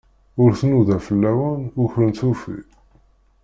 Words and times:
Ur 0.41 0.51
tnuda 0.59 0.97
fell-awen, 1.07 1.61
ur 1.81 1.89
ken-tufi. 1.93 2.59